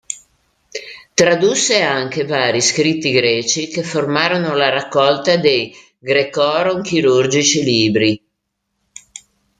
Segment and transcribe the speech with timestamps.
[1.13, 8.25] Tradusse anche vari scritti greci che formarono la raccolta dei "Graecorum chirurgici libri".